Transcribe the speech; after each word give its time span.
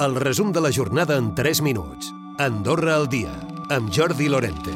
El 0.00 0.16
resum 0.16 0.50
de 0.50 0.60
la 0.60 0.72
jornada 0.72 1.16
en 1.16 1.36
3 1.36 1.60
minuts. 1.62 2.12
Andorra 2.36 2.96
al 2.96 3.08
dia, 3.08 3.30
amb 3.70 3.92
Jordi 3.94 4.26
Lorente. 4.28 4.72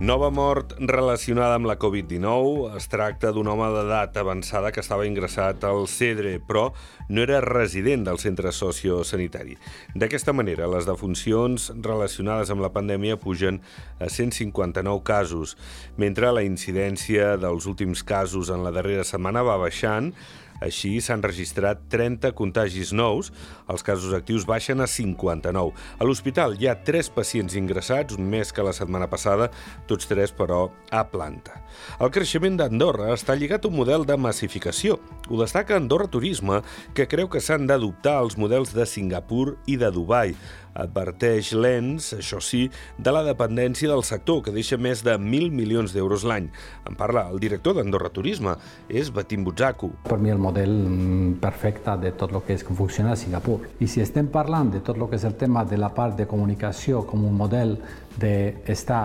Nova 0.00 0.30
mort 0.30 0.72
relacionada 0.78 1.58
amb 1.58 1.68
la 1.68 1.76
Covid-19. 1.76 2.70
Es 2.78 2.88
tracta 2.88 3.28
d'un 3.34 3.50
home 3.52 3.68
d'edat 3.74 4.16
avançada 4.16 4.72
que 4.72 4.80
estava 4.80 5.04
ingressat 5.04 5.68
al 5.68 5.84
CEDRE, 5.84 6.38
però 6.40 6.70
no 7.10 7.20
era 7.26 7.42
resident 7.44 8.08
del 8.08 8.22
centre 8.22 8.54
sociosanitari. 8.56 9.58
D'aquesta 9.92 10.32
manera, 10.32 10.70
les 10.70 10.88
defuncions 10.88 11.68
relacionades 11.76 12.48
amb 12.48 12.64
la 12.64 12.72
pandèmia 12.72 13.20
pugen 13.20 13.60
a 14.00 14.08
159 14.08 15.04
casos, 15.04 15.58
mentre 15.98 16.32
la 16.32 16.46
incidència 16.46 17.34
dels 17.36 17.68
últims 17.68 18.00
casos 18.00 18.48
en 18.48 18.64
la 18.64 18.72
darrera 18.72 19.04
setmana 19.04 19.44
va 19.44 19.60
baixant 19.60 20.14
així, 20.64 20.98
s'han 21.00 21.22
registrat 21.22 21.84
30 21.92 22.32
contagis 22.38 22.92
nous, 22.96 23.30
els 23.70 23.84
casos 23.86 24.14
actius 24.16 24.46
baixen 24.48 24.80
a 24.80 24.88
59. 24.90 25.72
A 25.98 26.06
l'hospital 26.06 26.56
hi 26.58 26.68
ha 26.68 26.76
3 26.86 27.10
pacients 27.14 27.56
ingressats, 27.58 28.18
més 28.18 28.52
que 28.52 28.64
la 28.66 28.74
setmana 28.76 29.08
passada, 29.10 29.50
tots 29.90 30.08
tres, 30.10 30.32
però, 30.34 30.68
a 30.90 31.04
planta. 31.10 31.62
El 32.02 32.10
creixement 32.14 32.58
d'Andorra 32.58 33.12
està 33.14 33.36
lligat 33.38 33.64
a 33.64 33.70
un 33.70 33.78
model 33.78 34.06
de 34.08 34.16
massificació. 34.18 34.98
Ho 35.28 35.40
destaca 35.40 35.76
Andorra 35.76 36.08
Turisme, 36.10 36.62
que 36.94 37.08
creu 37.10 37.28
que 37.30 37.42
s'han 37.44 37.68
d'adoptar 37.68 38.18
els 38.22 38.38
models 38.40 38.74
de 38.74 38.86
Singapur 38.88 39.58
i 39.66 39.76
de 39.80 39.92
Dubai. 39.94 40.34
Adverteix 40.74 41.52
l'ENS, 41.54 42.12
això 42.18 42.40
sí, 42.44 42.66
de 42.98 43.14
la 43.14 43.22
dependència 43.26 43.90
del 43.90 44.04
sector, 44.04 44.42
que 44.44 44.54
deixa 44.54 44.78
més 44.78 45.04
de 45.06 45.16
1.000 45.18 45.54
milions 45.54 45.94
d'euros 45.94 46.26
l'any. 46.28 46.50
En 46.88 46.98
parla 46.98 47.28
el 47.32 47.40
director 47.42 47.78
d'Andorra 47.78 48.10
Turisme, 48.14 48.56
és 48.88 49.12
Batim 49.14 49.44
Butzaku. 49.46 49.92
Per 50.08 50.18
mi 50.18 50.30
el 50.34 50.42
model 50.42 50.74
mm, 50.74 51.32
perfecte 51.42 51.96
de 52.02 52.12
tot 52.18 52.34
el 52.34 52.44
que 52.46 52.58
és 52.58 52.64
que 52.64 52.76
funciona 52.76 53.14
a 53.14 53.20
Singapur. 53.20 53.60
I 53.80 53.88
si 53.88 54.04
estem 54.04 54.28
parlant 54.32 54.72
de 54.74 54.82
tot 54.84 54.98
el 54.98 55.08
que 55.08 55.18
és 55.18 55.24
el 55.28 55.38
tema 55.40 55.64
de 55.64 55.80
la 55.80 55.90
part 55.94 56.16
de 56.18 56.28
comunicació 56.28 57.04
com 57.06 57.24
un 57.24 57.36
model 57.38 57.76
d'estar 58.18 59.04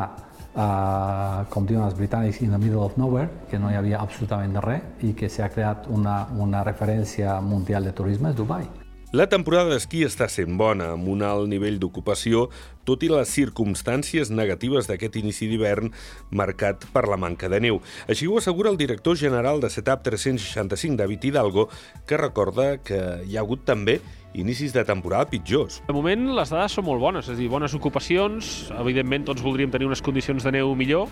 uh, 0.55 1.44
com 1.53 1.67
diuen 1.70 1.86
els 1.86 1.98
britànics, 1.98 2.42
in 2.42 2.53
the 2.53 2.61
middle 2.61 2.83
of 2.86 2.98
nowhere, 2.98 3.30
que 3.50 3.59
no 3.59 3.72
hi 3.72 3.80
havia 3.80 4.02
absolutament 4.02 4.58
res 4.66 5.05
i 5.08 5.14
que 5.17 5.30
s'ha 5.30 5.50
creat 5.53 5.89
una, 5.89 6.23
una 6.38 6.64
referència 6.64 7.39
mundial 7.42 7.89
de 7.89 7.94
turisme 7.98 8.33
és 8.33 8.39
Dubai. 8.39 8.83
La 9.14 9.28
temporada 9.30 9.69
d'esquí 9.69 10.00
està 10.08 10.25
sent 10.25 10.56
bona, 10.58 10.88
amb 10.95 11.06
un 11.14 11.19
alt 11.22 11.45
nivell 11.45 11.75
d'ocupació, 11.78 12.47
tot 12.81 13.03
i 13.06 13.11
les 13.11 13.30
circumstàncies 13.30 14.31
negatives 14.33 14.89
d'aquest 14.89 15.20
inici 15.22 15.45
d'hivern 15.52 15.92
marcat 16.33 16.88
per 16.95 17.03
la 17.05 17.20
manca 17.22 17.45
de 17.45 17.59
neu. 17.61 17.78
Així 18.09 18.25
ho 18.25 18.39
assegura 18.42 18.72
el 18.73 18.80
director 18.81 19.14
general 19.22 19.61
de 19.61 19.70
Setup 19.70 20.02
365, 20.02 20.97
David 20.97 21.30
Hidalgo, 21.30 21.67
que 22.09 22.17
recorda 22.17 22.80
que 22.81 23.03
hi 23.30 23.38
ha 23.38 23.45
hagut 23.45 23.61
també 23.70 24.00
inicis 24.33 24.73
de 24.73 24.81
temporada 24.81 25.30
pitjors. 25.30 25.83
De 25.86 25.94
moment 25.94 26.31
les 26.33 26.50
dades 26.50 26.73
són 26.73 26.89
molt 26.89 27.05
bones, 27.05 27.30
és 27.30 27.38
a 27.38 27.38
dir, 27.38 27.53
bones 27.53 27.77
ocupacions, 27.77 28.72
evidentment 28.81 29.30
tots 29.30 29.45
voldríem 29.45 29.70
tenir 29.70 29.94
unes 29.94 30.02
condicions 30.02 30.42
de 30.42 30.58
neu 30.58 30.73
millor, 30.73 31.05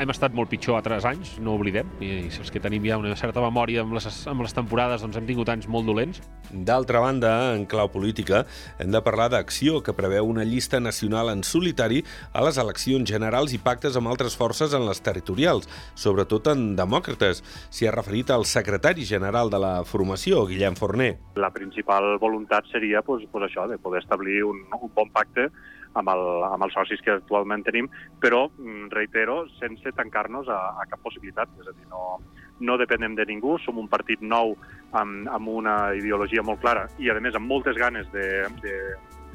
hem 0.00 0.10
estat 0.12 0.32
molt 0.36 0.48
pitjor 0.48 0.78
altres 0.78 1.04
anys, 1.04 1.34
no 1.44 1.52
ho 1.52 1.60
oblidem, 1.60 1.88
i, 2.00 2.08
i 2.24 2.28
els 2.30 2.50
que 2.52 2.62
tenim 2.62 2.86
ja 2.88 2.96
una 3.00 3.12
certa 3.20 3.42
memòria 3.44 3.82
amb 3.84 3.92
les, 3.96 4.06
amb 4.30 4.44
les 4.44 4.54
temporades 4.56 5.04
doncs 5.04 5.18
hem 5.20 5.26
tingut 5.28 5.50
anys 5.52 5.68
molt 5.68 5.88
dolents. 5.90 6.22
D'altra 6.50 7.02
banda, 7.04 7.30
en 7.54 7.66
clau 7.70 7.90
política, 7.92 8.42
hem 8.80 8.90
de 8.94 9.02
parlar 9.04 9.28
d'Acció, 9.34 9.82
que 9.84 9.94
preveu 9.96 10.26
una 10.30 10.46
llista 10.48 10.80
nacional 10.80 11.30
en 11.34 11.44
solitari 11.46 12.00
a 12.32 12.44
les 12.46 12.58
eleccions 12.62 13.08
generals 13.08 13.52
i 13.54 13.60
pactes 13.60 13.98
amb 14.00 14.10
altres 14.10 14.36
forces 14.40 14.72
en 14.76 14.86
les 14.88 15.02
territorials, 15.04 15.68
sobretot 15.94 16.48
en 16.54 16.70
demòcrates. 16.78 17.44
S'hi 17.68 17.90
ha 17.90 17.94
referit 17.94 18.32
al 18.32 18.48
secretari 18.48 19.04
general 19.04 19.52
de 19.52 19.60
la 19.60 19.74
formació, 19.84 20.46
Guillem 20.48 20.78
Forner. 20.80 21.12
La 21.36 21.52
principal 21.52 22.16
voluntat 22.22 22.66
seria 22.72 23.04
pues, 23.04 23.26
pues 23.30 23.46
això, 23.50 23.68
de 23.68 23.78
poder 23.78 24.00
establir 24.00 24.42
un, 24.48 24.64
un 24.80 24.94
bon 24.96 25.12
pacte 25.12 25.50
amb, 25.94 26.10
el, 26.12 26.24
amb 26.50 26.66
els 26.66 26.76
socis 26.76 27.02
que 27.04 27.16
actualment 27.16 27.64
tenim, 27.66 27.88
però, 28.22 28.46
mm, 28.58 28.90
reitero, 28.94 29.42
sense 29.58 29.92
tancar-nos 29.96 30.48
a, 30.48 30.60
a 30.80 30.86
cap 30.90 31.02
possibilitat. 31.02 31.50
És 31.60 31.68
a 31.70 31.74
dir, 31.76 31.88
no, 31.90 32.20
no 32.60 32.78
depenem 32.80 33.16
de 33.18 33.26
ningú, 33.26 33.56
som 33.64 33.78
un 33.80 33.88
partit 33.88 34.22
nou 34.22 34.54
amb, 34.92 35.28
amb 35.30 35.48
una 35.48 35.94
ideologia 35.96 36.44
molt 36.46 36.60
clara 36.60 36.86
i, 36.98 37.10
a 37.10 37.18
més, 37.20 37.34
amb 37.34 37.48
moltes 37.50 37.78
ganes 37.80 38.10
de, 38.14 38.26
de, 38.62 38.76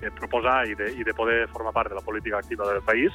de 0.05 0.13
proposar 0.13 0.61
i 0.69 0.77
de, 0.77 0.91
i 0.93 1.03
de 1.03 1.17
poder 1.17 1.45
formar 1.53 1.73
part 1.75 1.91
de 1.91 1.97
la 1.97 2.05
política 2.05 2.39
activa 2.39 2.69
del 2.69 2.83
país 2.85 3.13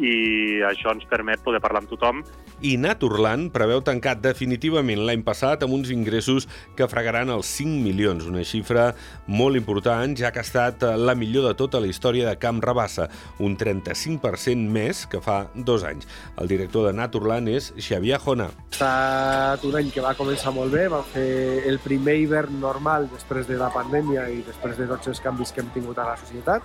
i 0.00 0.62
això 0.64 0.92
ens 0.94 1.04
permet 1.08 1.42
poder 1.44 1.60
parlar 1.60 1.82
amb 1.82 1.90
tothom. 1.90 2.22
I 2.62 2.76
Naturland 2.78 3.50
preveu 3.52 3.82
tancar 3.84 4.14
definitivament 4.22 5.02
l'any 5.02 5.24
passat 5.26 5.64
amb 5.64 5.74
uns 5.74 5.90
ingressos 5.92 6.46
que 6.78 6.86
fregaran 6.88 7.32
els 7.34 7.50
5 7.58 7.82
milions, 7.82 8.28
una 8.30 8.44
xifra 8.46 8.92
molt 9.26 9.58
important, 9.58 10.14
ja 10.16 10.30
que 10.32 10.40
ha 10.40 10.46
estat 10.46 10.86
la 10.96 11.16
millor 11.18 11.48
de 11.48 11.54
tota 11.58 11.80
la 11.82 11.90
història 11.90 12.28
de 12.28 12.38
Camp 12.40 12.62
Rabassa, 12.62 13.08
un 13.42 13.56
35% 13.58 14.70
més 14.72 15.04
que 15.10 15.20
fa 15.20 15.42
dos 15.54 15.84
anys. 15.84 16.06
El 16.38 16.48
director 16.48 16.86
de 16.86 16.94
Naturland 16.96 17.50
és 17.50 17.72
Xavier 17.76 18.20
Jona. 18.22 18.48
Ha 18.52 18.70
estat 18.72 19.66
un 19.68 19.76
any 19.82 19.90
que 19.92 20.04
va 20.04 20.14
començar 20.18 20.54
molt 20.54 20.72
bé, 20.72 20.86
vam 20.92 21.04
fer 21.12 21.66
el 21.68 21.82
primer 21.82 22.16
hivern 22.22 22.60
normal 22.62 23.10
després 23.12 23.50
de 23.50 23.58
la 23.60 23.72
pandèmia 23.74 24.28
i 24.30 24.40
després 24.46 24.78
de 24.78 24.86
tots 24.94 25.10
els 25.10 25.20
canvis 25.20 25.52
que 25.52 25.64
hem 25.64 25.74
tingut 25.74 25.98
a 25.98 26.12
la 26.12 26.16
societat, 26.22 26.62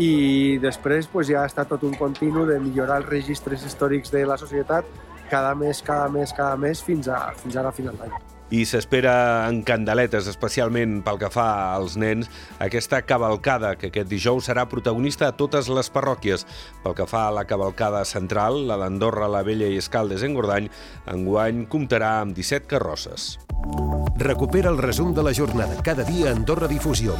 i 0.00 0.58
després 0.62 1.08
pues, 1.12 1.28
ja 1.28 1.42
ha 1.42 1.48
estat 1.50 1.68
tot 1.72 1.82
un 1.84 1.96
continu 1.98 2.46
de 2.48 2.58
millorar 2.62 3.02
els 3.02 3.10
registres 3.10 3.64
històrics 3.66 4.12
de 4.12 4.24
la 4.28 4.38
societat 4.40 4.88
cada 5.32 5.54
mes, 5.54 5.80
cada 5.82 6.08
mes, 6.12 6.32
cada 6.32 6.56
mes, 6.60 6.82
fins 6.84 7.08
a, 7.08 7.32
fins 7.40 7.56
a 7.56 7.64
la 7.64 7.72
final 7.72 7.96
d'any. 7.96 8.12
I 8.52 8.66
s'espera 8.68 9.48
en 9.48 9.62
candeletes, 9.64 10.26
especialment 10.28 10.98
pel 11.06 11.16
que 11.22 11.30
fa 11.32 11.72
als 11.72 11.94
nens, 11.96 12.28
aquesta 12.60 13.00
cavalcada, 13.08 13.70
que 13.80 13.88
aquest 13.88 14.10
dijous 14.10 14.50
serà 14.50 14.66
protagonista 14.68 15.30
a 15.30 15.36
totes 15.38 15.70
les 15.72 15.88
parròquies. 15.88 16.44
Pel 16.84 16.98
que 16.98 17.08
fa 17.08 17.24
a 17.30 17.32
la 17.32 17.46
cavalcada 17.48 18.04
central, 18.04 18.66
la 18.68 18.76
d'Andorra, 18.76 19.30
la 19.32 19.40
Vella 19.46 19.72
i 19.72 19.80
Escaldes 19.80 20.20
en 20.28 20.36
Gordany, 20.36 20.68
enguany 21.08 21.64
comptarà 21.72 22.18
amb 22.20 22.36
17 22.36 22.68
carrosses. 22.68 23.38
Recupera 24.20 24.68
el 24.68 24.82
resum 24.84 25.16
de 25.16 25.24
la 25.24 25.32
jornada 25.32 25.80
cada 25.80 26.04
dia 26.04 26.28
a 26.28 26.36
Andorra 26.36 26.68
Difusió. 26.68 27.16